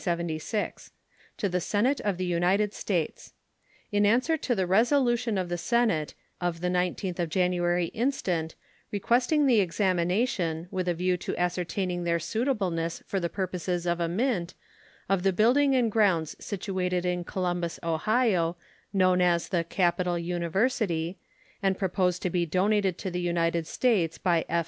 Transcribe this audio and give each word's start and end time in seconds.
To 0.01 0.19
the 1.47 1.59
Senate 1.61 1.99
of 2.01 2.17
the 2.17 2.25
United 2.25 2.73
States: 2.73 3.33
In 3.91 4.03
answer 4.03 4.35
to 4.35 4.55
the 4.55 4.65
resolution 4.65 5.37
of 5.37 5.47
the 5.47 5.59
Senate 5.59 6.15
of 6.41 6.59
the 6.61 6.69
19th 6.69 7.19
of 7.19 7.29
January 7.29 7.85
instant, 7.89 8.55
requesting 8.89 9.45
the 9.45 9.59
examination, 9.59 10.67
with 10.71 10.87
a 10.87 10.95
view 10.95 11.17
to 11.17 11.37
ascertaining 11.37 12.03
their 12.03 12.17
suitableness 12.19 13.03
for 13.05 13.19
the 13.19 13.29
purposes 13.29 13.85
of 13.85 13.99
a 13.99 14.07
mint, 14.07 14.55
of 15.07 15.21
the 15.21 15.31
building 15.31 15.75
and 15.75 15.91
grounds 15.91 16.35
situated 16.43 17.05
in 17.05 17.23
Columbus, 17.23 17.79
Ohio, 17.83 18.57
known 18.91 19.21
as 19.21 19.49
the 19.49 19.63
"Capital 19.63 20.17
University," 20.17 21.19
and 21.61 21.77
proposed 21.77 22.23
to 22.23 22.31
be 22.31 22.47
donated 22.47 22.97
to 22.97 23.11
the 23.11 23.21
United 23.21 23.67
States 23.67 24.17
by 24.17 24.45
F. 24.49 24.59